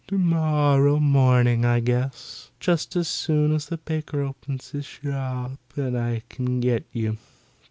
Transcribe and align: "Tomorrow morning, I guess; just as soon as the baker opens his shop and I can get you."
"Tomorrow 0.07 0.99
morning, 0.99 1.63
I 1.63 1.79
guess; 1.79 2.49
just 2.59 2.95
as 2.95 3.07
soon 3.07 3.53
as 3.53 3.67
the 3.67 3.77
baker 3.77 4.23
opens 4.23 4.71
his 4.71 4.87
shop 4.87 5.59
and 5.75 5.95
I 5.95 6.23
can 6.27 6.59
get 6.59 6.87
you." 6.91 7.19